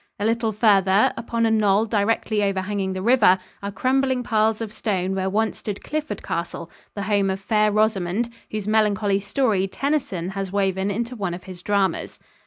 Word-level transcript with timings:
A 0.19 0.25
little 0.25 0.51
farther, 0.51 1.13
upon 1.15 1.45
a 1.45 1.51
knoll 1.51 1.85
directly 1.85 2.41
overhanging 2.43 2.93
the 2.93 3.03
river, 3.03 3.37
are 3.61 3.71
crumbling 3.71 4.23
piles 4.23 4.59
of 4.59 4.73
stone 4.73 5.13
where 5.13 5.29
once 5.29 5.59
stood 5.59 5.83
Clifford 5.83 6.23
Castle, 6.23 6.71
the 6.95 7.03
home 7.03 7.29
of 7.29 7.39
Fair 7.39 7.71
Rosamond, 7.71 8.31
whose 8.49 8.67
melancholy 8.67 9.19
story 9.19 9.67
Tennyson 9.67 10.29
has 10.29 10.51
woven 10.51 10.89
into 10.89 11.15
one 11.15 11.35
of 11.35 11.43
his 11.43 11.61
dramas. 11.61 12.17